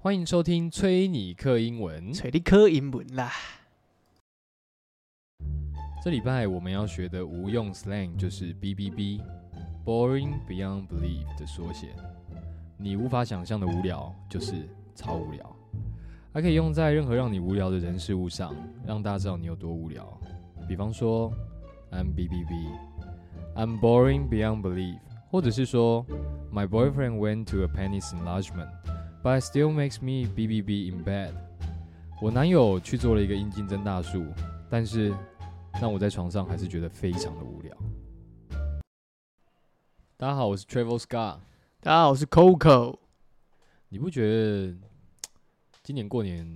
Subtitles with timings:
[0.00, 2.12] 欢迎收听崔尼克英文。
[2.12, 3.32] 找你克英文啦。
[6.00, 11.88] 这礼拜我们要学的无用 slang 就是 BBB（Boring Beyond Belief） 的缩写。
[12.76, 15.56] 你无法想象的无聊，就是超无聊。
[16.32, 18.54] 还可以用在任何让你无聊的人事物上，
[18.86, 20.06] 让大家知道你有多无聊。
[20.68, 21.32] 比方说
[21.90, 26.06] ，I'm BBB，I'm boring beyond belief，或者是说
[26.52, 31.32] ，My boyfriend went to a penis enlargement，but it still makes me BBB in bed。
[32.22, 34.24] 我男友去做了一个阴茎增大术，
[34.70, 35.12] 但是
[35.80, 37.76] 让我在床上还是觉得非常的无聊。
[40.16, 41.40] 大家好，我是 Travel Scott。
[41.80, 42.98] 大家好，我是 Coco。
[43.88, 44.76] 你不觉得
[45.82, 46.46] 今年过年，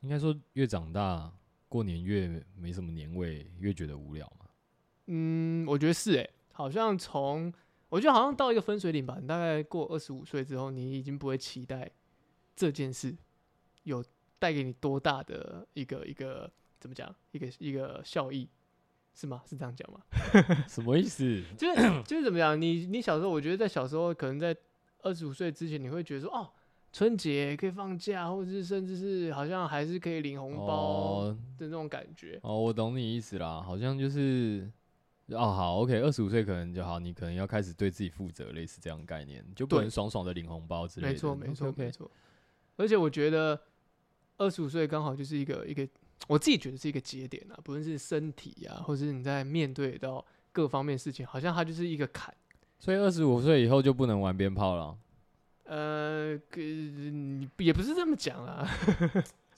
[0.00, 1.32] 应该说越长大，
[1.68, 4.46] 过年越没什么年味，越觉得无聊吗？
[5.06, 7.52] 嗯，我觉得是诶、好像从
[7.92, 11.90] 我觉得好像到一个分水岭吧，你大概过二十五岁之后，你已经不会期待
[12.56, 13.14] 这件事
[13.82, 14.02] 有
[14.38, 18.48] 带给你多大的一个一个怎么讲，一个一个效益，
[19.14, 19.42] 是吗？
[19.46, 20.00] 是这样讲吗？
[20.66, 21.42] 什么意思？
[21.58, 22.58] 就是就是怎么样？
[22.58, 24.56] 你你小时候，我觉得在小时候，可能在
[25.02, 26.48] 二十五岁之前，你会觉得说，哦，
[26.94, 32.40] 春节可以放假，或者是甚至是好像还是可以领红包哦的那种感觉。
[32.42, 34.66] 哦，我懂你意思啦，好像就是。
[35.34, 41.12] 哦，好，OK，二十五岁可能就好，你可能要开始对自己负责，类似这样的概念，就不能爽爽的领红包之类的。
[41.12, 42.10] 没错，没错，没错。
[42.76, 43.60] 而且我觉得
[44.38, 45.86] 二十五岁刚好就是一个一个，
[46.26, 52.34] 我自己觉得是一个节点啊，不论是身体啊，或是你在面对到各方面事情，好像它就是一个坎。
[52.78, 54.98] 所以二十五岁以后就不能玩鞭炮了，
[55.64, 56.38] 呃，
[57.58, 58.68] 也不是这么讲啊。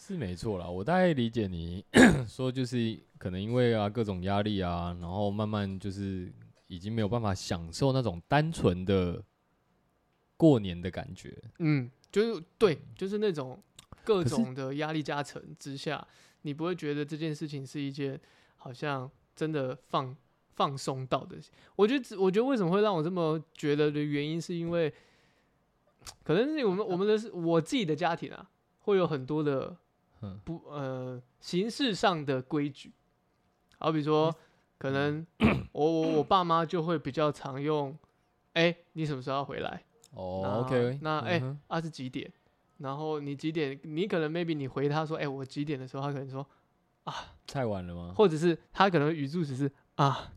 [0.07, 0.69] 是没错啦。
[0.69, 1.83] 我大概理解你
[2.29, 6.31] 说，就是可能因为啊各种压力啊，然后慢慢就是
[6.67, 9.25] 已经没有办法享受那种单纯的
[10.37, 11.35] 过年的感觉。
[11.61, 13.59] 嗯，就是对，就是那种
[14.05, 16.07] 各种的压力加成之下，
[16.43, 18.21] 你不会觉得这件事情是一件
[18.57, 20.15] 好像真的放
[20.53, 21.39] 放松到的。
[21.77, 24.93] 我觉得，我觉得为什么会让我这么觉得的原因，是因为
[26.23, 28.51] 可能是我们我们的是我自己的家庭啊，
[28.81, 29.77] 会有很多的嗯
[30.45, 32.93] 不呃形式上的规矩，
[33.79, 34.35] 好比说
[34.79, 35.27] 可能
[35.73, 37.97] 我我我爸妈就会比较常用，
[38.55, 39.83] 哎、你什么时候要回来？
[40.13, 42.31] 哦那，OK，那哎、啊是几点？
[42.79, 43.79] 然后你几点？
[43.83, 46.47] 你可能 maybe 你回他说，哎、我几点的时候，他可能说
[47.05, 47.15] 啊，
[47.47, 48.13] 太晚了吗？
[48.17, 50.33] 或者是他可能语助词是啊，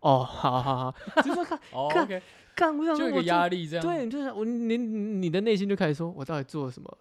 [0.00, 2.22] 哦，好好好，就是说看 哦看
[2.54, 3.84] 干，我想就有个说我，压力这样。
[3.84, 6.98] 对，你就是我你你的内心就开始说，我到底做了什么？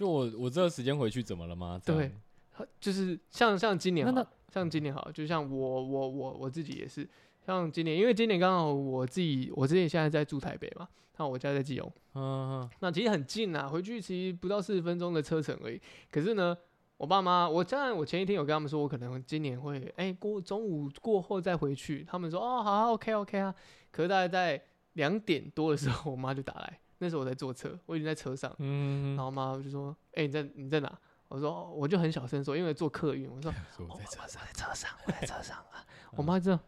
[0.00, 1.78] 就我我这个时间回去怎么了吗？
[1.84, 2.10] 这样
[2.56, 7.06] 对就是像像今年那好了，像今年好，就像我我我我自己也是，
[7.44, 10.88] 像今年，因为今年刚好我自己我自己现在在住台北嘛，
[11.18, 11.92] 那我家在基隆。
[12.14, 12.22] 嗯
[12.62, 15.78] 嗯那其实很近啊，回去其实不到四十分钟的车程而已。
[16.10, 16.56] 可是呢，
[16.96, 22.02] 我爸妈，我当然我前一天有跟他们说，我可能今年会哎、过中午过后再回去。
[22.08, 23.54] 他们说哦好好 OK OK 啊。
[23.90, 24.62] 可是大概在
[24.94, 30.98] 两点多的时候，我妈就打来，那时候我在坐车，我已经在车上，嗯，然后我妈就说哎、你在你在哪？
[31.28, 33.52] 我说哦我就很小声说，因为坐客运， 我说
[33.88, 35.84] 我在车上，我在车上，我在车上啊。
[36.16, 36.60] 我妈这样，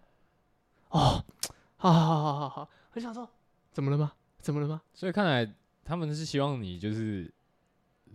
[0.89, 1.23] 哦，
[1.77, 3.29] 好好好好好好，我就想说
[3.73, 4.13] 怎么了吗？
[4.41, 4.81] 怎么了吗？
[4.95, 5.53] 所以看来
[5.85, 7.31] 他们是希望你就是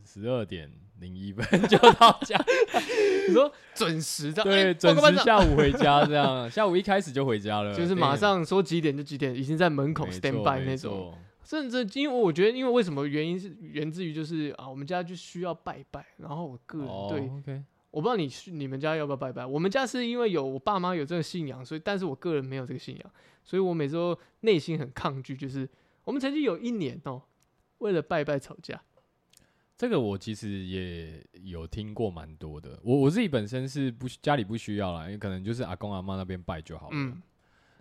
[0.05, 2.41] 十二点零一分 就到家，
[3.27, 11.13] 你说准时的，对，哎准时下午回家这样，下午一开始就回家了，就是马上说几点就几点，已经在门口 stand by 那种。
[11.47, 17.07] 错甚至因为我觉得，因为为什么原因是源自于就是啊，我们家就需要拜拜，然后我个人哦
[17.45, 23.11] 对我不知道你去你们家要不要拜拜，我们家是因为有我爸妈有这个信仰，所以但是我个人没有这个信仰，
[23.43, 25.35] 所以我每次都内心很抗拒。
[25.35, 25.67] 就是
[26.03, 27.21] 我们曾经有一年哦，
[27.79, 28.79] 为了拜拜吵架，
[29.77, 32.77] 这个我其实也有听过蛮多的。
[32.83, 36.91] 我我自己本身是不需家里不需要啦，因为可能就是阿公阿妈那边拜就好了。
[36.93, 37.19] 嗯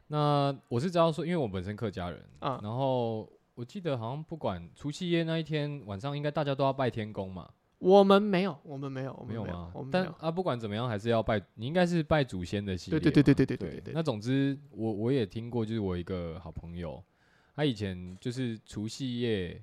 [0.09, 7.51] 那我是知道说，因为我本身客家人，啊，然后我记得好像不管除夕夜那一天晚上，应该大家都要拜天公嘛。
[7.79, 9.73] 我们没有，我们没有，没有吗？
[9.91, 11.43] 但啊，不管怎么样，还是要拜。
[11.55, 12.77] 你应该是拜祖先的。
[12.77, 13.95] 对对对对对对对对。
[13.95, 17.03] 那总之，我我也听过，就是我一个好朋友，
[17.55, 19.63] 他以前就是除夕夜，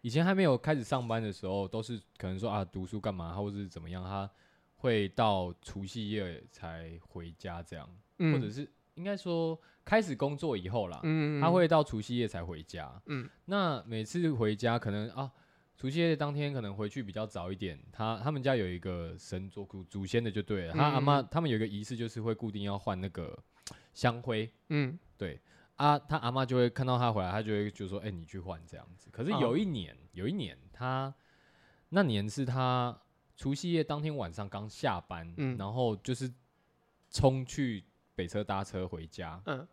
[0.00, 4.30] 以前还没有开始上班的时候，都是可能说啊读书干嘛，或者是怎么样，他
[4.76, 7.86] 会到除夕夜才回家这样，
[8.18, 9.60] 或者是应该说。
[9.86, 13.00] 开始工作以后啦，嗯，他会到除夕夜才回家。
[13.06, 13.30] 嗯。
[13.44, 15.30] 那每次回家可能啊，
[15.76, 23.38] 除夕夜当天可能回去比较早一点，他他们家有一个神桌祖祖先的就对了，他阿妈嗯他们有一个仪式，就是会固定要换那个
[23.94, 24.98] 香灰，嗯。
[25.16, 25.40] 对。
[25.76, 29.08] 啊，他阿妈就会看到他回来，他就会就说，哎、你去换这样子。
[29.12, 31.14] 可是哦有一年，有一年他
[31.90, 32.98] 那年是他
[33.36, 35.56] 除夕夜当天晚上刚下班，嗯。
[35.56, 36.32] 然后就是
[37.10, 37.84] 冲去
[38.16, 39.66] 北车搭车回家，嗯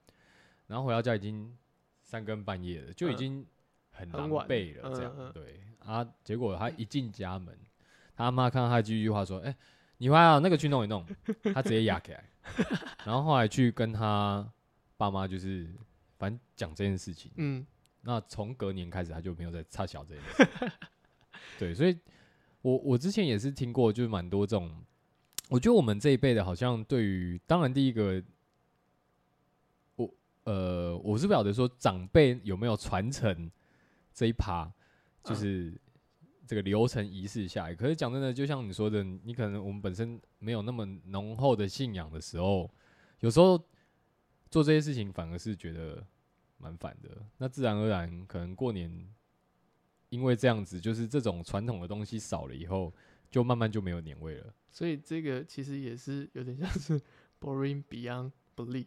[0.67, 1.57] 然后回到家已经
[2.01, 3.47] 三更半夜了，就已嗯经
[3.89, 6.07] 很狼狈了，这样、嗯嗯对啊。
[6.23, 7.57] 结果他一进家门，
[8.15, 9.55] 他妈看到他第一句话说：“哎、
[9.97, 11.05] 你回来啊，那个去弄一弄。”
[11.53, 12.29] 他直接压起来，
[13.05, 14.47] 然后后来去跟他
[14.97, 15.67] 爸妈就是
[16.17, 17.31] 反正讲这件事情。
[17.35, 17.65] 嗯
[18.01, 20.71] 那从隔年开始，他就没有再插小这件事。
[21.59, 21.97] 对，所以
[22.61, 24.83] 我我之前也是听过，就是蛮多这种。
[25.53, 28.19] 我觉得我们这一辈的，好像对于当然第一个，
[29.95, 30.11] 我
[30.45, 33.51] 呃，我是不晓得说长辈有没有传承
[34.11, 34.67] 这一趴，
[35.23, 35.79] 就是
[36.47, 37.75] 这个流程仪式下来。
[37.75, 42.67] 可是讲真的，就像你说的，你可能我们本身没有那么浓厚的信仰的时候，
[43.19, 43.55] 有时候
[44.49, 46.03] 做这些事情反而是觉得
[46.57, 47.09] 蛮烦的。
[47.37, 49.07] 那自然而然，可能过年
[50.09, 52.91] 因为这样子，就是这种传统的东西少了以后，
[53.33, 54.53] 就慢慢就没有年味了。
[54.71, 57.01] 所以这个其实也是有点像是
[57.41, 58.85] boring beyond belief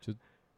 [0.00, 0.12] 就。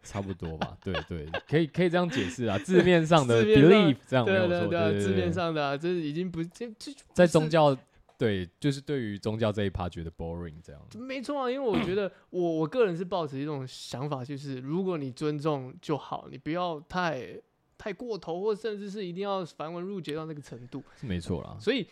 [0.05, 5.33] 差不多吧，对对，可以可以这样解释啊，字面上的 belief 这样没对有错，啊对啊对啊，对字面。
[5.33, 7.73] 上的啊，这已经不这这在宗教，
[8.19, 10.83] 对，就是对于宗教这一趴觉得 boring 这样。
[10.99, 17.41] 没错啊，因为我觉得我我个人是抱持一种想法，就是如果你尊重就好，你不要太
[17.79, 20.83] 太过头，或甚至是一定要繁文缛节到那个程度。
[20.97, 21.87] 是没错啦，所以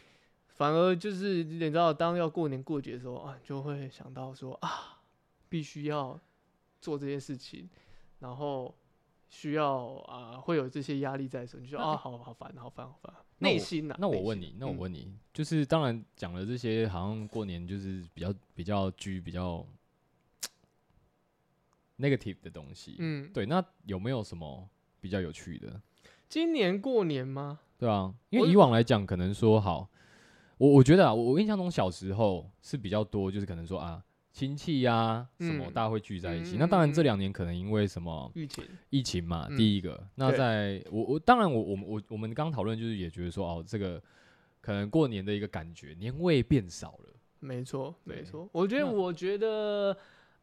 [0.60, 5.00] 反而就是你知道，当要过年过节的时候啊，就会想到说啊，
[5.48, 6.20] 必须要
[6.82, 7.66] 做这些事情，
[8.18, 8.74] 然后
[9.30, 19.66] 需要啊会有这些压力在的时候，你就说啊好好烦好烦好烦，内心呐、那我问你，那我嗯问你，就是当然讲了这些，好像过年就是比较比较居比较
[21.98, 24.68] negative 的东西，嗯，对，那有没有什么
[25.00, 25.80] 比较有趣的？
[26.28, 27.60] 今年过年吗？
[27.78, 29.88] 对啊，因为以往来讲，可能说好，
[30.60, 36.56] 我我觉得啊，我我印象中小时候是比较多，就是可能说啊，亲戚呀、什么嗯大家会聚在一起。
[36.56, 40.06] 嗯那当然这嗯两年可能因为什么疫情，疫情嘛，嗯第一个。
[40.16, 43.98] 那对在我我当然我我们我我们刚讨论就是也觉得说哦，这个
[44.60, 47.14] 可能过年的一个感觉，年味变少了。
[47.38, 48.46] 没错没对错。
[48.52, 49.96] 我觉得那我觉得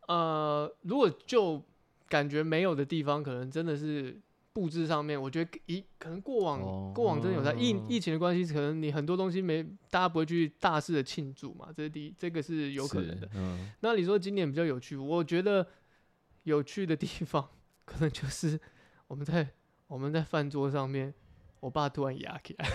[0.07, 1.61] 呃，如果就
[2.09, 4.19] 感觉没有的地方，可能真的是。
[4.57, 9.61] 布置上面，我觉得一可能过往、哦过往真的有在疫嗯疫情的关系，可能你很多东西没
[9.91, 13.29] 大家不会去大肆的庆祝嘛，这是第一，这个是有可能的。
[13.35, 15.67] 嗯，那你说今年比较有趣，我觉得
[16.41, 17.47] 有趣的地方
[17.85, 18.59] 可能就是
[19.05, 19.47] 我们在
[19.85, 21.13] 我们在饭桌上面，
[21.59, 22.67] 我爸突然牙起来，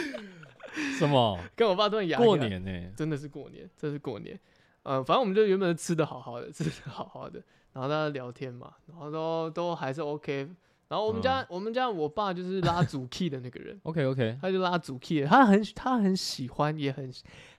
[1.00, 4.38] 什么跟我爸突然牙起来过年呢、真的是过年，这是过年。
[4.82, 7.42] 呃，反正我们就原本吃的好好的，吃的好好的，
[7.72, 10.48] 然后大家聊天嘛，然后都都还是 OK。
[10.90, 17.08] 然后我们家、我们家我爸就是拉主 key 的那个人， OK OK，他就拉主 key，他很他很喜欢，也很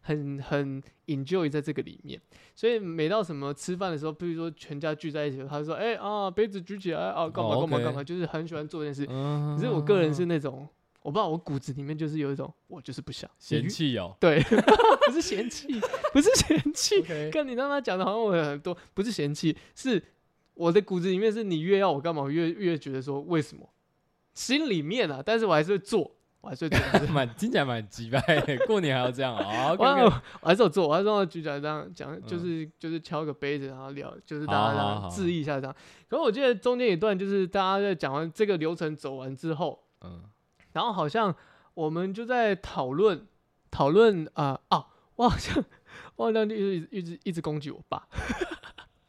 [0.01, 2.19] 很很 enjoy 在这个里面。
[2.53, 8.03] 所以每到什么吃饭的时候，比如说全家聚在一起，他就说：“哎、啊，杯子举起来啊，干嘛哦干嘛干嘛。
[8.03, 9.07] 就是很喜欢做这件事。
[9.09, 10.67] 嗯，可是我个人是那种，
[11.01, 14.13] 我不知道我骨子里面就是有一种，我就是不想嫌你弃哦。
[14.19, 14.43] 对，
[15.07, 15.67] 不是嫌弃，
[16.11, 17.01] 不是嫌弃
[17.31, 20.03] 跟你让他讲的好像我很多，不是嫌弃，是
[20.61, 23.67] 我的骨子里面是你越要我干嘛，我越越觉得说为什么，
[24.35, 26.11] 心里面啊，但是我还是会做，
[26.41, 26.69] 我还是会
[26.99, 29.73] 做， 蛮听起来蛮鸡掰的， 过年还要这样啊？
[29.79, 29.83] 我
[30.41, 32.21] 我还是有做，我还是让他举起来这样讲，嗯。
[32.27, 35.75] 就是就是敲个杯子，然后聊，就是大家这样致意一下这样。
[36.07, 40.21] 可是我记得中间一段就是大家在讲完这个流程走完之后，嗯，
[40.73, 41.35] 然后好像
[41.73, 43.25] 我们就在讨论
[43.71, 44.85] 讨论啊啊，
[45.15, 45.63] 我好像
[46.17, 48.07] 我好像就一直一直一直攻击我爸。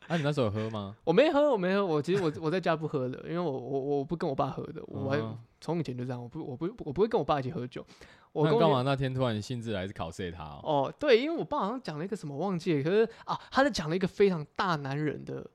[0.08, 0.96] 啊，你那时候有喝吗？
[1.04, 7.84] 我没喝，我没喝，我其实我我在家不喝的，因为我我我不跟我爸喝的，我还嗯从以前就这样，我不我不我不会跟我爸一起喝酒。
[8.32, 10.60] 我干嘛那天突然兴致来是考试他哦？
[10.88, 15.46] 哦，对，因为我爸好像讲了一个什么忘记了，可是啊，他在讲了一个非常大男人的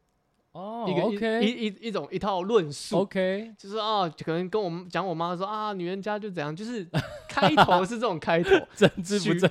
[0.51, 2.99] 哦一个、一，OK 一一一种一套论述。
[2.99, 6.87] OK，就是啊，可能跟我们讲我妈说啊，女人家就怎样，就是
[7.27, 8.51] 开头是这种开头。
[8.75, 9.49] 政治不正，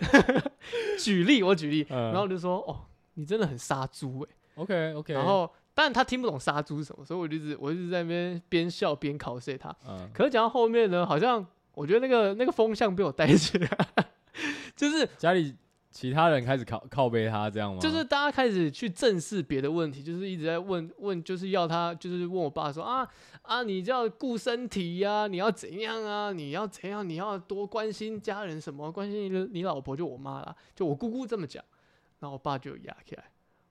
[1.00, 9.74] 举例，我举例，嗯然后就说哦，你真的很杀猪哎、OK OK，然后，但他听不懂杀猪是什么，所以我就一直我一直在那边边笑边考试他。
[9.86, 13.68] 嗯，可是讲到后面呢，好像我觉得那个那个风向被我带起来，
[14.74, 15.54] 就是家里
[15.90, 17.78] 其他人开始靠靠背他这样吗？
[17.80, 23.06] 就是大家开始去正视别的问题，就是一直在问问，就是要他就是问我爸说啊
[23.42, 31.62] 啊，你就要顾身体呀、你要怎样啊，你要怎样，你要多关心家人什么，关心你你老婆就我妈啦，就我姑姑这么讲，
[32.20, 33.24] 然后我爸就压起来，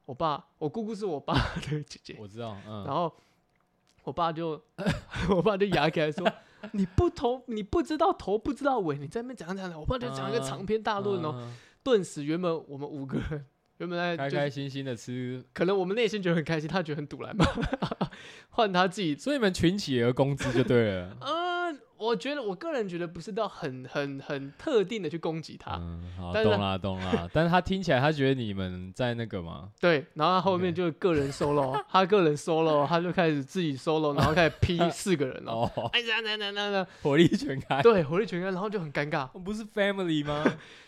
[0.06, 3.14] 我爸我姑姑是我爸的姐姐，我知道，嗯，然后
[4.04, 4.62] 我爸就
[5.30, 6.26] 我爸就牙起来说
[6.74, 11.34] 你不头，你不知道头，不知道尾，你在那边讲讲讲，我爸就讲一个啊长篇大论哦。
[11.36, 11.54] 嗯
[11.86, 13.46] 顿时，原本我们五个人
[13.78, 17.46] 原本在开就是开心心的吃，可能我们内心觉得很开心，他觉得很堵然嘛，
[18.50, 19.16] 换他自己。
[19.16, 21.16] 所以你们群起而攻之就对了。
[21.22, 21.35] 嗯，
[21.98, 27.30] 我觉得我个人觉得不是到很很很特定的去攻击他，嗯，好，但是懂啦懂啦。
[27.34, 37.82] 但是他听起来，他觉得你们在那个嘛，对，然后他后面就个人 solo， 他个人 solo，他就开始自己 solo，然后开始 P 四个人哦，哦，哎呀那那那那，火力全开。
[37.82, 40.44] 对，火力全开，然后就很尴尬，不是 family 吗？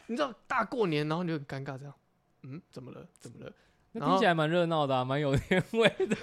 [0.08, 1.94] 你知道大过年，然后你就很尴尬这样，
[2.44, 3.06] 嗯，怎么了？
[3.20, 3.52] 怎么了？
[3.94, 6.16] 听起来蛮热闹的啊，蛮有年味的。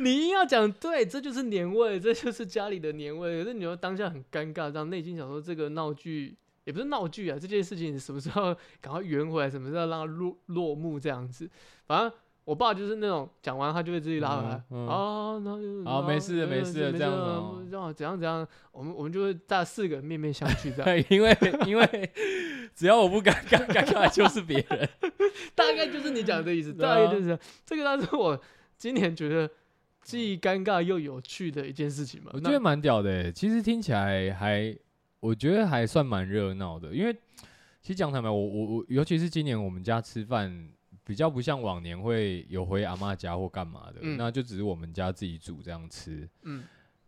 [0.00, 3.42] 你硬要讲对，这就是年味，这就是家里的年味。
[3.42, 11.48] 可是你又当下很尴尬，这样内心想说这个闹剧也不是闹剧啊，这件事情什么时候赶快圆回来，什么时候让它落落幕这样子。
[11.86, 12.12] 反正
[12.44, 21.36] 我爸就是那种讲完他就会自己拉回来，嗯嗯啊，那就好没事没事这样子这样怎样怎样，我们我们就会大四个面面相觑这样，因为
[21.66, 22.10] 因为
[22.74, 24.88] 只要我不尴尬，尴尬就是别人。
[25.54, 28.40] 大概就是你讲的意思，对啊大概就是这样这个，但是我
[28.78, 29.50] 今年觉得
[30.06, 32.30] 既尴尬又有趣的一件事情嘛。
[32.32, 34.72] 我觉得蛮屌的欸，其实听起来还，
[35.18, 36.94] 我觉得还算蛮热闹的。
[36.94, 37.12] 因为
[37.82, 40.70] 其实讲坦白，我我我，尤其是今年我们家吃饭
[41.02, 46.62] 比较不像往年会有回阿妈家或干嘛的，嗯那就只是我们家自己煮这样吃，嗯，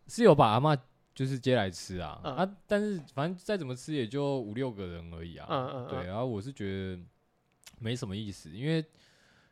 [0.09, 0.77] 是有把阿妈
[1.15, 6.99] 就是接来吃啊、嗯啊，但是反正再怎么吃也就五六个人而已啊，嗯嗯嗯对，然后我是觉得
[7.79, 8.85] 没什么意思，因为。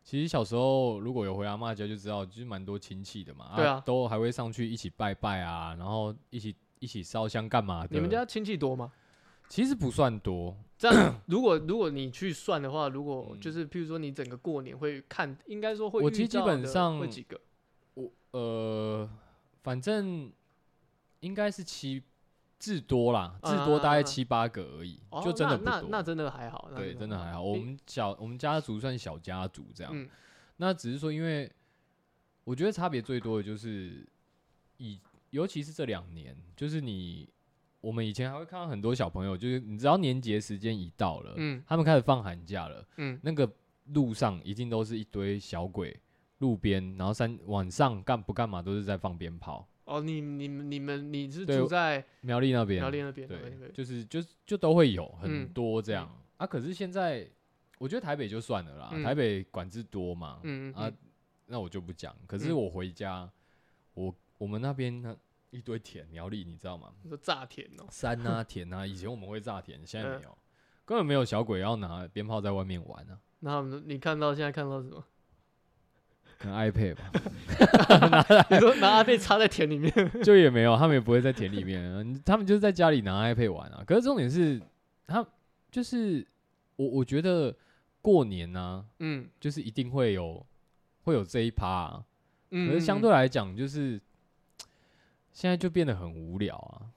[0.07, 7.89] 其实小时候如果有回阿妈家就知道，就是蛮多亲戚的嘛，对啊都还会上去一起拜拜啊，然后一起一起烧香干嘛的。
[7.91, 8.93] 你们家亲戚多吗？
[9.49, 17.41] 其实不算多，这样，如果如果你去算的话，如果嗯就是譬如说你整个过年会看，应该说会我其实基本上会几个？
[17.95, 19.11] 我呃，
[19.65, 20.31] 反正
[21.19, 22.01] 应该是七
[22.59, 25.73] 至多啦，至多大概七八个而已，哦就真的不多。
[25.73, 27.43] 那那那真的还好，对，真的还好。
[27.43, 30.09] 我们小我们家族算小家族这样，嗯
[30.57, 31.53] 那只是说，因为
[32.45, 34.07] 我觉得差别最多的就是
[34.79, 34.99] 以，
[35.31, 37.29] 尤其是这两年，就是你
[37.83, 43.47] 我们以前还会看到很多小朋友，就是你知道年节时间一到了，嗯他们开始放寒假了，嗯那个
[43.93, 45.95] 路上一定都是一堆小鬼，
[46.39, 49.69] 路边，然后三晚上干不干嘛都是在放鞭炮。
[49.87, 53.29] 哦，你你们你们你是对住在苗栗那边，苗栗那边？
[53.29, 56.47] 苗栗对那边，就是就就都会有很嗯多这样、啊。
[56.47, 57.27] 可是现在
[57.79, 60.97] 我觉得台北就算了啦，嗯台北管制多嘛，啊嗯嗯嗯，
[61.47, 62.15] 那我就不讲。
[62.27, 63.31] 可是嗯我回家，
[63.95, 65.17] 我我们那边呢
[65.51, 66.93] 一堆田，苗栗你知道吗？
[67.03, 70.39] 你说炸田哦，山啊田啊，以前我们会炸田，现在嗯没有，
[70.85, 75.05] 根本没有小鬼要拿鞭炮在外面玩啊，那你看到现在看到什么？
[76.39, 77.11] 可能 iPad 吧，
[78.51, 82.23] 你说拿 iPad 插在田里面， 就也没有，他们也不会在田里面。
[82.25, 83.83] 他们就是在家里拿 iPad 玩啊。
[83.87, 84.61] 可是重点是，
[85.07, 85.27] 他
[85.71, 86.27] 就是
[86.77, 87.55] 我我觉得
[88.03, 89.27] 过年呢、嗯。
[89.41, 90.45] 就是一定会有
[91.05, 92.05] 会有这一趴、啊，
[92.51, 93.03] 嗯，可是相嗯。
[93.03, 93.99] 对来讲，就是
[95.33, 96.93] 现在就变得很无聊啊。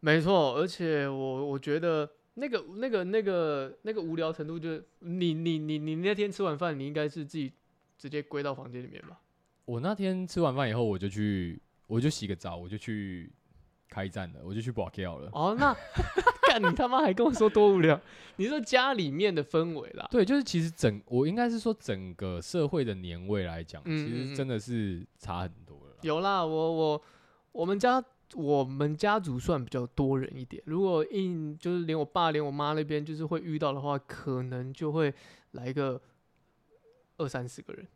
[0.00, 7.52] 没错，而且我我觉得那个那个那个那个无聊程度，就是你你你你那天吃完饭，你应该是自己
[7.98, 9.20] 直接归到房间里面吧？
[9.64, 13.32] 我那天吃完饭以后，我就去，我就洗个澡，我就去
[13.88, 15.28] 开战了，我就去保 K 了。
[15.32, 15.74] 哦，那
[16.48, 18.00] 干你他妈还跟我说多无聊？
[18.36, 25.98] 你说家里面的氛围啦，对，就是其实整，我应该是说整个社会的年味来讲，其实真的是差很多了啦。
[26.02, 27.02] 有啦，我我
[27.52, 28.02] 我们家
[28.34, 35.12] 我们家族算比较多人一点，如果硬就是连我爸连我妈那边就是会遇到的话，可能就会
[35.52, 36.00] 来个
[37.18, 37.86] 二三十个人，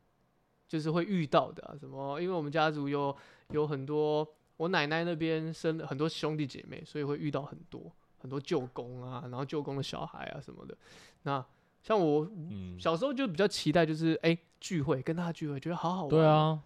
[0.68, 3.14] 就是会遇到的、啊、什么，因为我们家族有
[3.50, 10.76] 有很多我奶奶那边生了很多兄弟姐妹，所以会遇到很多很多舅公啊，然后舅公的小孩啊什么的。
[11.22, 11.44] 那
[11.82, 16.10] 像我嗯，小时候就比较期待，就是哎、聚会跟大家聚会，觉得好好玩。
[16.10, 16.62] 对，啊，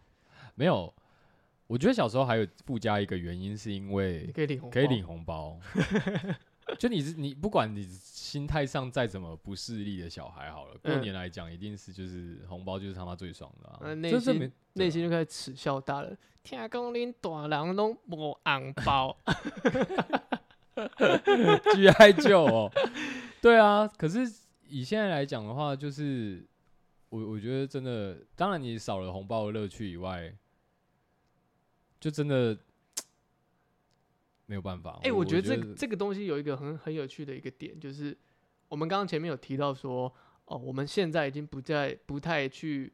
[0.54, 0.92] 没有，
[1.66, 5.58] 我觉得小时候还有附加一个原因，是因你为可以领红包，可以领红包。
[6.78, 19.16] 就你是你，不管你心态上再怎么不势利的小孩好了，过嗯年来讲，一定是就是红包就是他妈最爽的内心内心就开始耻笑大人，听讲恁大人拢无红包
[21.74, 22.72] ，G I 救哦，
[23.40, 23.86] 对啊。
[23.86, 24.20] 可是
[24.66, 26.44] 以现在来讲的话，就是
[27.10, 30.34] 我我觉得真的，当然你少了红包的乐趣以外，
[32.00, 32.58] 就真的
[34.46, 34.98] 没有办法。
[35.02, 38.16] 哎、我觉得这这个东西有一个很很有趣的一个点，就是
[38.68, 40.12] 我们刚刚前面有提到说，
[40.46, 42.92] 哦，我们现在已经不再不太去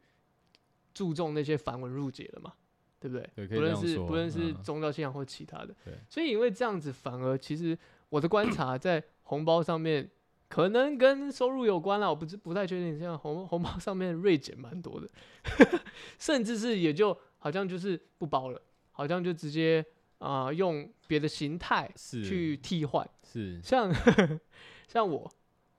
[0.93, 2.53] 注重那些繁文缛节了嘛。
[2.99, 3.47] 对不对？
[3.47, 7.75] 不论这样说是不论是嗯宗教信仰或其他的对，所以因为这样子，反而其实
[8.09, 10.09] 我的观察在红包上面。
[10.47, 12.99] 可能跟收入有关啦，我不知不太确定。
[12.99, 15.07] 像红红包上面锐减蛮多的，
[16.19, 19.81] 甚至是也就好像就是不包了，好像就直接
[20.21, 23.07] 啊、呃用别的形态是去替换。
[23.23, 23.91] 是 像
[24.87, 25.29] 像我，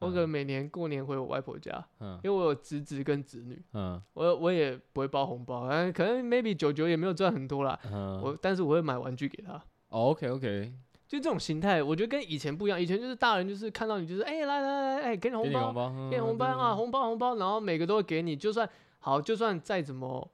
[0.01, 9.53] 我可能嗯每年过年回我外婆家，嗯因为我有侄子跟侄女，嗯我我也不会包红包，嗯，可能 maybe 九九也没有赚很多啦，嗯，我但是我会买玩具给他。
[9.89, 10.73] 哦 OK OK，
[11.07, 12.81] 就这种形态，我觉得跟以前不一样。
[12.81, 15.75] 以前就是大人就是看到你就是哎、来来来哎、给你红包
[16.11, 18.67] 给你红，包，啊，嗯红包红包，然后每个都会给你，就算
[18.99, 20.31] 好，就算再怎么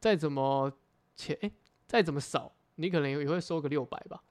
[0.00, 0.72] 再怎么
[1.14, 1.50] 钱哎、
[1.86, 4.22] 再怎么少，你可能也会收个六百吧。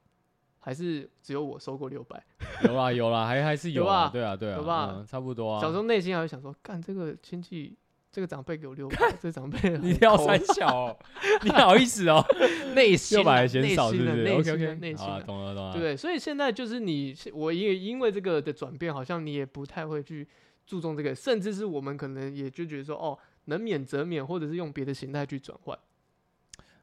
[0.59, 2.21] 还是只有我收过六百？
[2.65, 5.61] 有啦有啦，还还是有啊，吧对啊对啊，有吧嗯差不多啊。
[5.61, 7.73] 小时候内心还会想说，干这个亲戚，
[8.11, 10.99] 这个长辈给我六百，这个长辈你很抠要三小哦，
[11.43, 12.21] 你好意思哦，
[12.75, 15.95] 内心啊六百还嫌内少是不是心的内？OK OK，啊，内心的，懂了懂了，对？
[15.95, 20.27] 所以现在就是你，我也因为这个的转变，好像你也不太会去
[20.65, 25.79] 注重这个，甚至是我们可能也就觉得说，哦，能免则免，或者是用别的形态去转换。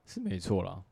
[0.06, 0.82] 是没错啦。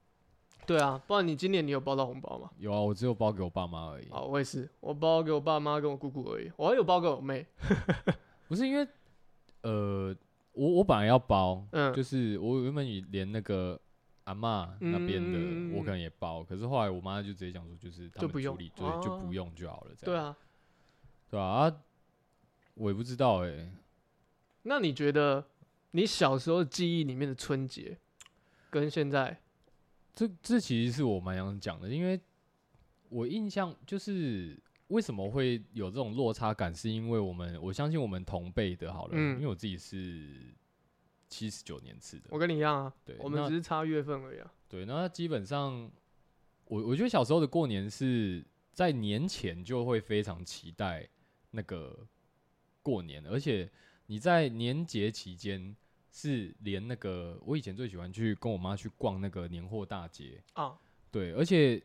[0.66, 2.50] 对啊，不然你今年你有包到红包吗？
[2.58, 4.08] 有啊，我只有包给我爸妈而已。
[4.10, 7.46] 啊，我也是，我包给我爸妈跟我姑姑而已，我还有包给我妹。
[8.48, 8.86] 不是因为，
[9.62, 10.14] 呃，
[10.52, 13.80] 我我本来要包，嗯，就是我原本以连那个
[14.24, 20.14] 阿妈那边的，嗯我可能也包，可是后来我妈就直接讲说，就是他就不用们处理，对，就哦不用就好了，这样。
[20.14, 20.36] 对啊，
[21.30, 21.76] 对啊，啊，
[22.74, 23.72] 我也不知道哎、
[24.62, 25.44] 那你觉得
[25.90, 27.98] 你小时候记忆里面的春节，
[28.70, 29.40] 跟现在，
[30.14, 32.20] 这这其实是我蛮想讲的，因为
[33.08, 40.54] 我印象就是为什么会有这种落差感，是因为我们我相信我们同辈的好了，嗯因为我自己是
[41.28, 44.52] 七十九年次的，我跟你一样啊，对，我们那只是差月份而已啊。
[44.68, 45.90] 对，那基本上
[46.64, 51.08] 我我觉得小时候的过年是在年前就会非常期待
[51.50, 52.06] 那个
[52.82, 53.70] 过年，而且
[54.06, 55.74] 你在年节期间
[56.12, 60.78] 是连那个我以前最喜欢去跟我妈去逛那个年货大街，啊，
[61.10, 61.82] 对，而且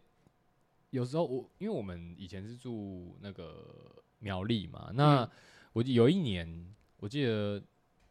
[0.91, 3.65] 有时候我因为我们以前是住那个
[4.19, 5.29] 苗栗嘛，那嗯。
[5.73, 7.61] 我有一年我记得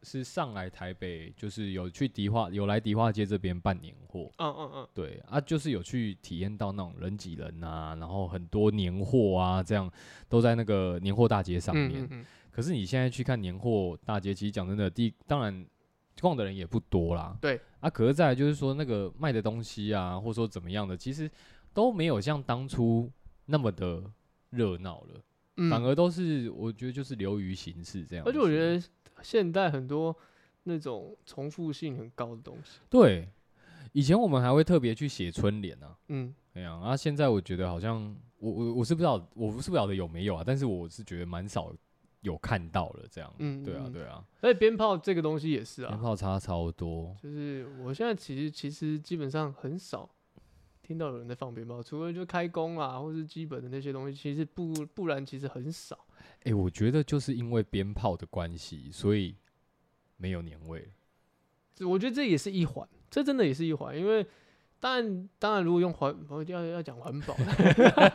[0.05, 9.93] 是上来台北，就是有去迪化有来迪化街这边办年货，嗯嗯嗯，对啊，就是有去体验到那种人挤人啊，然后很多年货啊，这样
[10.29, 12.05] 都在那个年货大街上面。
[12.05, 12.09] 嗯嗯。
[12.13, 15.67] 嗯，可是你现在去看年货大街，其实讲真的，第一当然
[16.21, 17.37] 逛的人也不多啦。
[17.41, 21.31] 对啊，可是再来就是说那个卖的东西啊，或者说怎么样的，其实
[21.73, 23.11] 都没有像当初
[23.45, 24.03] 那么的
[24.51, 25.21] 热闹了，
[25.57, 28.25] 嗯反而都是我觉得就是流于形式这样。
[28.27, 28.83] 而且我觉得
[29.23, 30.17] 现代很多
[30.65, 33.29] 那种重复性很高的东西，对，
[33.93, 35.97] 以前我们还会特别去写春联啊。
[36.09, 41.73] 嗯，那样啊，现在我觉得好像我我我是不知道，我不是不晓得有没有啊，但是我是觉得蛮少
[42.21, 43.33] 有看到了这样。
[43.39, 47.17] 嗯嗯对啊对啊，所以鞭炮这个东西也是啊鞭啊，炮差超多。
[47.23, 50.09] 就是我现在其实其实基本上很少
[50.83, 55.99] 听到有人在放鞭炮，除了就开工啊，或是基本的那些东西，其实不不然其实很少。
[56.45, 59.35] 哎、我觉得就是因为鞭炮的关系，所以
[60.17, 61.87] 没有年味了。
[61.87, 64.25] 我觉得这也是一环，这真的也是一环，因为
[64.79, 67.37] 当然当然如果用环要要讲环保，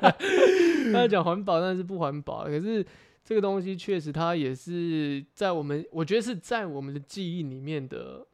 [0.93, 2.85] 要讲环保但是不环保，可是
[3.23, 8.27] 这个东西确实它也是在我们我觉得是在我们的记忆里面的。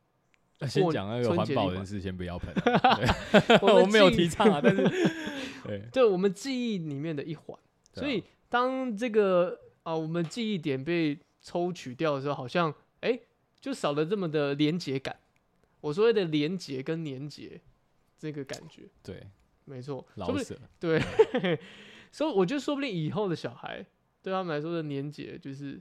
[0.59, 2.99] 过先讲那个环保人士，先不要喷啊
[3.61, 4.81] 我们没有提倡啊，但是
[5.63, 7.55] 对，对我们记忆里面的一环。
[7.55, 7.61] 啊
[7.93, 13.21] 所以当这个啊、我们记忆点被抽取掉的时候，好像哎、诶
[13.61, 15.15] 就少了这么的连结感。
[15.79, 17.61] 我所谓的连结跟连结
[18.17, 19.27] 这个感觉，对
[19.65, 20.99] 没错，说老舍，对，
[22.11, 23.85] 所以我觉得说不定以后的小孩
[24.21, 25.79] 对他们来说的年节就是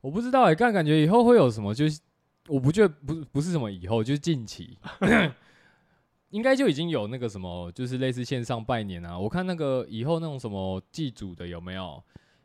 [0.00, 2.00] 我不知道哎、但感觉以后会有什么，就是
[2.48, 4.78] 我不觉得不不是什么以后，就是近期。
[6.30, 9.18] 应该就已经有那个什么，就是类似线上拜年啊。
[9.18, 12.02] 我看那个以后那种什么祭祖的有没有，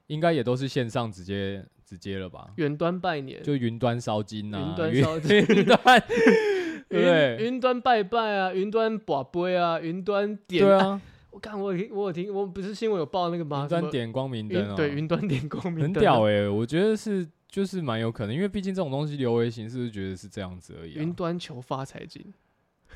[0.08, 2.50] 应该也都是线上直接直接了吧？
[2.56, 5.80] 远端拜年，就云端烧金啊，云端烧 金云端，
[6.88, 11.02] 对云云端拜拜啊，云端把杯啊，云端点对啊，
[11.34, 13.64] 我看我我有听，我不是新闻有报那个吗？
[13.64, 21.14] 云端点光明灯云啊，对云端点光明灯啊屌哎、我觉得是就是蛮有可能，因为毕竟这种东西流为形式，是觉得是这样子而已、云啊。
[21.18, 22.34] 端求发财金，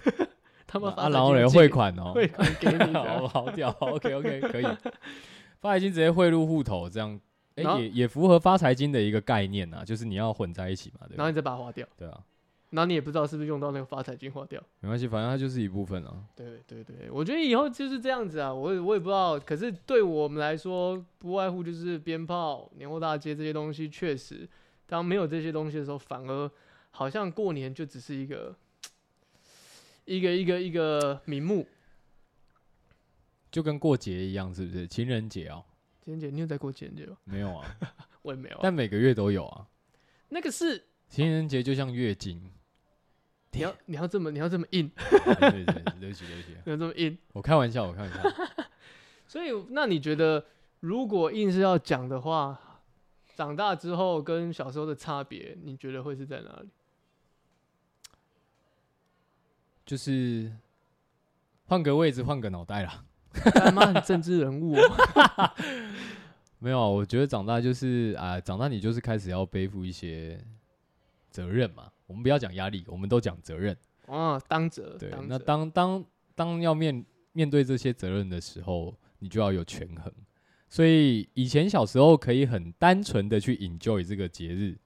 [0.67, 4.65] 他们发啊，财然后嘞汇款哦，汇款给你这 好样，好屌，OK OK 可以，
[5.59, 7.19] 发财金直接汇入户头，这样，
[7.55, 11.23] 也也符合发财金的一个概念啊，就是你要混在一起嘛，对吧？
[11.23, 11.87] 然后你再把它花掉。
[11.97, 12.19] 对啊，
[12.69, 14.61] 然后你也不知道是不是用到那个发财进化掉。
[14.81, 16.23] 没关系，反正它就是一部分啊。
[16.35, 24.47] 对对对，我觉得以后就是这样子啊，我也我也不知道，可是对我们来说，不外乎就是鞭炮、年货大街这些东西，确实，
[24.85, 26.51] 当没有这些东西的时候，反而
[26.91, 28.55] 好像过年就只是一个
[30.05, 31.65] 一个一个一个名目。
[33.49, 34.85] 就跟过节一样，是不是？
[34.85, 35.63] 情人节哦，
[36.03, 37.17] 情人节你有在过情人节吗？
[37.23, 37.65] 没有啊，
[38.21, 38.59] 我也没有啊。
[38.61, 39.65] 但每个月都有啊。
[40.29, 42.51] 那个是情人节就像月经，
[43.57, 47.17] 你要你要这么你要这么硬， 对对对，对不起对不起，你要这么硬。
[47.33, 48.21] 我开玩笑，我开玩笑。
[49.27, 50.45] 所以，那你觉得，
[50.79, 52.57] 如果硬是要讲的话，
[53.35, 56.69] 长大之后跟小时候的差别，你觉得会是在哪里？
[59.85, 60.51] 就是
[61.65, 63.03] 换个位置，换个脑袋啦。
[63.33, 65.53] 他妈很政治人物、哦，
[66.59, 70.43] 没有啊，我觉得长大就是啊、长大你就是开始要背负一些
[71.29, 71.91] 责任嘛。
[72.07, 73.77] 我们不要讲压力，我们都讲责任。
[74.07, 80.11] 哦，当责，对，那当责当当当要面面对这些责任的时候，你就要有权衡。
[80.69, 84.77] 所以以前小时候可以很单纯的去 enjoy 这个节日，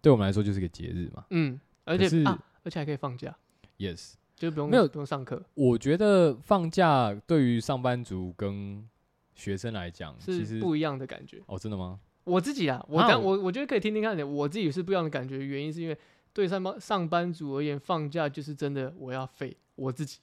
[0.00, 1.26] 对我们来说就是个节日嘛。
[1.30, 3.36] 嗯，而且啊，而且还可以放假
[3.78, 8.88] ，Yes，就不用没有不用上课，我觉得放假对于上班族跟
[9.34, 11.40] 学生来讲，是不一样的感觉。
[11.46, 12.00] 哦，真的吗？
[12.24, 15.96] 我自己啊，我我我觉得可以听听看的，我自己是不一样的感觉，原因是因为
[16.36, 20.18] 对上班上班族而言，放假就是真的我要废我自己。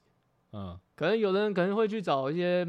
[0.52, 2.64] 嗯，可能有的人可能会去找一些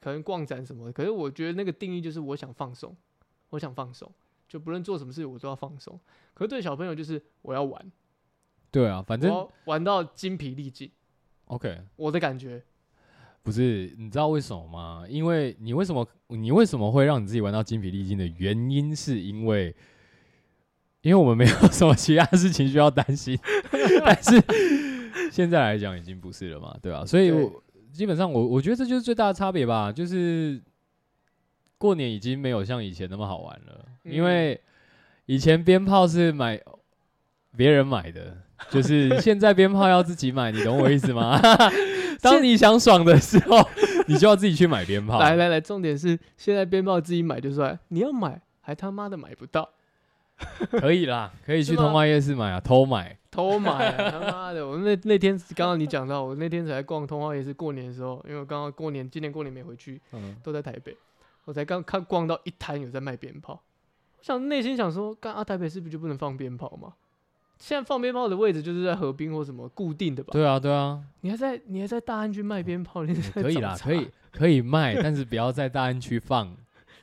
[0.00, 2.96] 可能逛展什么的，可是我觉得那个定义就是我想放松，
[3.50, 4.10] 我想放松，
[4.48, 6.00] 就不论做什么事我都要放松。
[6.32, 7.92] 可是对小朋友就是我要玩，
[8.70, 10.90] 对啊，反正玩到精疲力尽
[11.48, 12.62] ，OK，我的感觉。
[13.42, 15.04] 不是，你知道为什么吗？
[15.06, 19.76] 因为你为什么你为什么会让你自己玩到精疲力尽的原因，是因为
[21.06, 23.38] 因为我们没有什么其他事情需要担心，
[24.04, 24.42] 但是
[25.30, 30.60] 现在来讲已经不是了嘛，对吧、所以我基本上我我觉得这就是最大的差别吧，就是
[31.78, 34.60] 过年已经没有像以前那么好玩了，因嗯为
[35.26, 36.60] 以前鞭炮是买
[37.56, 38.38] 别人买的，
[38.70, 41.40] 就是现在鞭炮要自己买，你懂我意思吗？
[42.20, 43.64] 当你想爽的时候，
[44.08, 45.20] 你就要自己去买鞭炮。
[45.20, 49.68] 来来来，重点是现在鞭炮自己买就算，你要买还他妈的买不到，
[50.70, 53.16] 可以啦，可以去通化夜市买啊，偷买。
[53.30, 54.10] 偷买啊！
[54.10, 60.96] 他妈的，我那那天刚刚你讲到，我那天才逛通化夜市过年的时候，因为我刚刚过年今年过年没回去，嗯，都在台北，
[61.44, 63.60] 我才刚看逛到一摊有在卖鞭炮，
[64.18, 66.94] 我想内心想说，干啊台北是不是就不能放鞭炮吗？
[67.58, 70.30] 现在放鞭炮的位置就是在河滨或什么固定的吧？
[70.32, 76.56] 对啊，对啊，你还在你还在大安区卖鞭炮，你可以啦，可以，可以卖，但是不要在大安区放。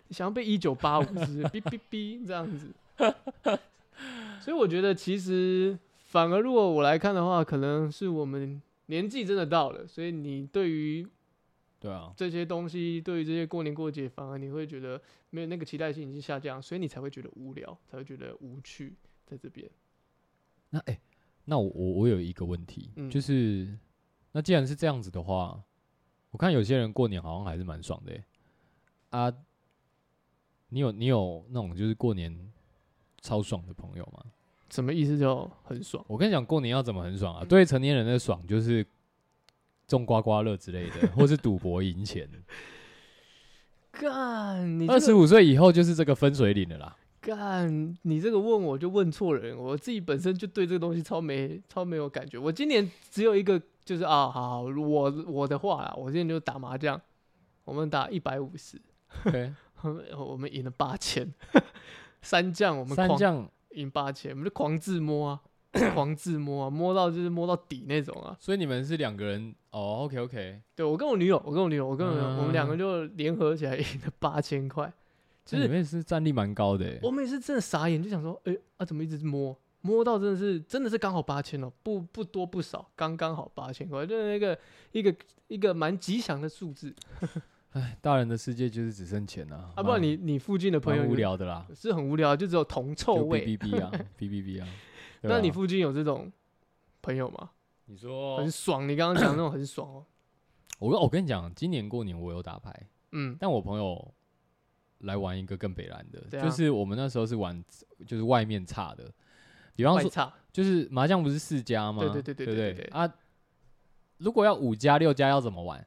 [0.07, 2.71] 你 想要被一九八五是不是哔哔哔这样子，
[4.39, 11.07] 所以我觉得其实反而如果我来看的话，可能是我们年纪真的到了，所以你对于
[11.79, 18.93] 对啊，这些东西，对于这些过年过节，反而你会觉得没有那个期待性已经下降，所以你才会觉得无聊，才会觉得无趣，
[19.25, 19.69] 在这边。
[20.69, 20.99] 那哎、
[21.45, 23.77] 那我我我有一个问题，嗯就是
[24.31, 25.61] 那既然是这样子的话，
[26.31, 28.23] 我看有些人过年好像还是蛮爽的、欸、
[29.09, 29.33] 啊。
[30.69, 32.35] 你有你有那种就是过年
[33.23, 34.23] 超爽的朋友吗？
[34.69, 36.03] 什么意思叫很爽？
[36.07, 37.39] 我跟你讲，过年要怎么很爽啊？
[37.43, 38.85] 嗯对成年人的爽就是
[39.87, 42.29] 中刮刮乐之类的， 或是赌博赢钱。
[43.91, 46.97] 干你二十五岁以后就是这个分水岭了啦。
[47.21, 52.37] 干你这个问我就问错人，我自己本身就对这个东西超没超没有感觉。
[52.37, 56.99] 我今年只有一个就是啊，好好我我的话啦，我今年就打麻将，
[57.63, 58.81] 我们打一百五十
[59.25, 59.53] ，OK，
[60.17, 61.31] 我们赢了八千，
[62.23, 65.41] 三将我们狂三将，赢八千，我们就狂自摸啊，
[65.93, 68.35] 狂自摸啊，摸到就是摸到底那种啊。
[68.39, 70.05] 所以你们是两个人哦。
[70.05, 74.91] OK OK，对我跟我女友，我跟我女友，我跟我女友，我们两个嗯就联合起来赢了八千块。
[75.45, 76.99] 就是你们也是战力蛮高的欸。
[77.03, 84.57] 我们也是真的傻眼，就想说，哎、啊怎么一直摸摸到真的是真的是刚好八千哦，不不多不少，刚刚好八千块，就是那个
[84.93, 85.13] 一个
[85.49, 86.95] 一个蛮吉祥的数字
[87.73, 89.71] 哎，大人的世界就是只剩钱啊。
[89.75, 93.45] 啊不然你你附近的朋友无聊的啦，是很无聊，就只有铜臭味。
[93.45, 94.67] 哔哔哔啊， 哔哔哔啊。
[95.21, 96.31] 那你附近有这种
[97.01, 97.51] 朋友吗？
[97.85, 100.05] 你说很爽，你刚刚讲那种很爽哦。
[100.79, 104.13] 我我跟你讲，今年过年我有打牌，嗯，但我朋友
[104.99, 107.63] 来玩一个更北蓝的，就是我们那时候是玩
[108.05, 109.11] 就是外面差的，
[109.75, 112.03] 比方说就是麻将不是四家吗？
[112.03, 113.11] 对对对对对对啊！
[114.19, 115.85] 如果要五家六家要怎么玩？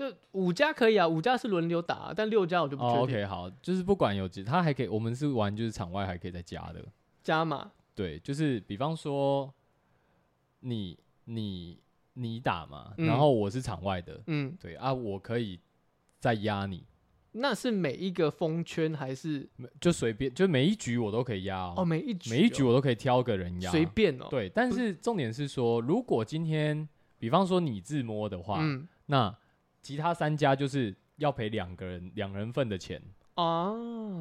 [0.00, 3.16] 就五家可以啊，五家是轮流打，但六家我就不哦确定。
[3.18, 6.82] ，OK，好，就是不管有几，他还可以，我们是玩就是场外还可以再加的，
[7.22, 9.52] 加嘛，对，就是比方说，
[10.60, 11.78] 你你
[12.14, 13.06] 你打嘛，嗯。
[13.06, 15.60] 然后我是场外的，嗯，对啊，我可以
[16.18, 16.82] 再压你，
[17.32, 19.46] 那是每一个封圈还是？
[19.78, 23.84] 就随便，就每一局我都可以压哦哦，每一局每一局哦我都可以挑个人压，随。
[23.84, 28.88] 便哦，对，但是重点是说，如果今天比方说你自摸的话，嗯。
[29.04, 29.36] 那
[29.82, 33.00] 其他三家就是要赔两个人两人份的钱，
[33.34, 33.72] 啊，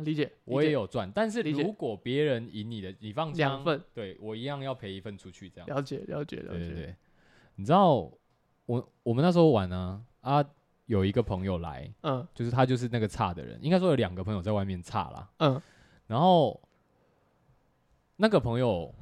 [0.03, 1.11] 理解，我也有赚。
[1.13, 1.61] 但是理解。
[1.61, 5.67] 如果别人赢你的，你放枪，两份，对我一样要赔一份出去，这样。
[5.67, 6.95] 了解了解了解，对
[7.55, 8.09] 你知道
[8.65, 10.43] 我我们那时候玩呢啊
[10.85, 12.25] 有一个朋友来，嗯。
[12.33, 15.61] 就是他就是那个差的人，应该说有两个朋友在外面差啦，嗯。
[16.07, 16.59] 然后
[18.15, 18.93] 那个朋友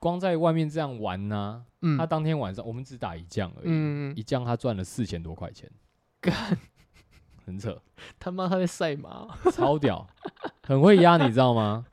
[0.00, 5.70] 光在外面这样玩呢、嗯，他当天晚上我们只打一将而已，嗯一将他赚了四千多块钱，
[6.20, 6.58] 干。
[7.46, 7.80] 很扯，
[8.18, 10.06] 他妈他在赛马，超屌，
[10.62, 11.84] 很会压，你知道吗？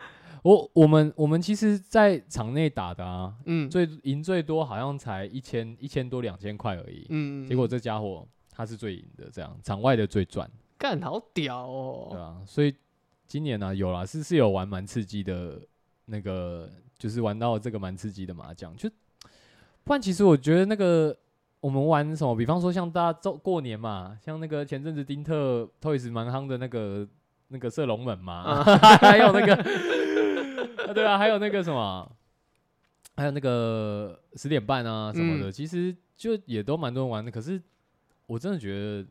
[0.43, 3.67] 我我们我们其实，在场内打的啊，嗯。
[3.69, 11.65] 最赢最多好像才一千一千多两千块而已，嗯，结果这家伙他是最赢的，这样场外的最赚，干好屌
[12.11, 12.75] 对哦，啊，所以
[13.25, 15.59] 今年呢、有啦，是是有玩蛮刺激的，
[16.05, 18.89] 那个就是玩到这个蛮刺激的麻将，就
[19.83, 21.15] 不然其实我觉得那个
[21.60, 27.07] 我们玩什么，比方说像大家周过年嘛，像那个前阵子丁特 Toys 蛮夯的那个
[27.49, 28.63] 那个射龙门嘛，
[29.01, 29.55] 还有那个
[30.88, 32.12] 啊 对啊，还有那个什么，
[33.15, 37.62] 还有那个十点半啊什么的，嗯其实就也都蛮多人玩的，可是
[38.25, 39.05] 我真的觉得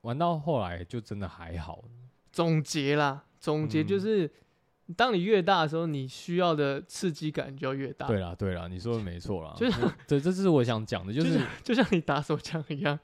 [0.00, 1.84] 玩到后来就真的还好，
[2.32, 4.00] 总结啦，总结就嗯。
[4.00, 4.30] 是，
[4.94, 12.98] 当你越大的时候，你需要的刺激感就要越大，对啦，对啦，你说的没错啦，就是 对，这是我想讲的，就就是就像你打手枪一样，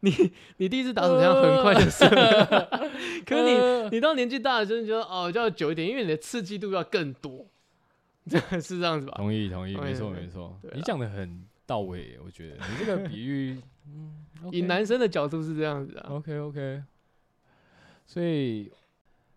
[0.00, 0.10] 你
[0.56, 2.44] 你第一次打手枪很快就射了，
[3.24, 7.46] 可是呃你你到年纪大了之后，你觉得哦就要久一点，因为你的刺激度要更多，
[8.28, 9.14] 这是这样子吧？
[9.16, 16.82] 同意同意，没错没错，你啦讲的很到位，我觉得你这个比喻，嗯，以男生的角度是这样子啊，OK OK，
[18.06, 18.64] 所以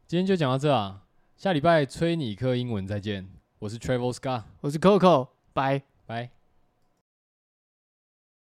[0.08, 1.02] 今天就讲到这啊，
[1.41, 3.27] 下礼拜催你课英文再见，
[3.58, 5.82] 我是 Travel Scott，我是 Coco，拜。
[6.06, 6.30] 拜。